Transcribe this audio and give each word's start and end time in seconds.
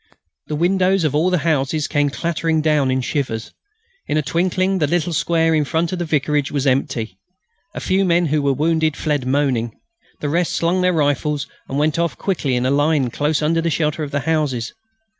The 0.47 0.55
windows 0.55 1.03
of 1.03 1.13
all 1.13 1.29
the 1.29 1.37
houses 1.45 1.87
came 1.87 2.09
clattering 2.09 2.59
down 2.59 2.89
in 2.89 3.01
shivers. 3.01 3.53
In 4.07 4.17
a 4.17 4.23
twinkling 4.23 4.79
the 4.79 4.87
little 4.87 5.13
square 5.13 5.53
in 5.53 5.63
front 5.63 5.91
of 5.93 5.99
the 5.99 6.05
vicarage 6.05 6.51
was 6.51 6.65
empty. 6.65 7.19
A 7.75 7.79
few 7.79 8.03
men 8.03 8.25
who 8.25 8.41
were 8.41 8.51
wounded 8.53 8.97
fled 8.97 9.27
moaning. 9.27 9.79
The 10.19 10.29
rest 10.29 10.53
slung 10.53 10.81
their 10.81 10.91
rifles 10.91 11.45
and 11.69 11.77
went 11.77 11.99
off 11.99 12.17
quickly 12.17 12.55
in 12.55 12.65
a 12.65 12.71
line 12.71 13.11
close 13.11 13.43
under 13.43 13.61
the 13.61 13.69
shelter 13.69 14.01
of 14.01 14.09
the 14.09 14.21
houses. 14.21 14.73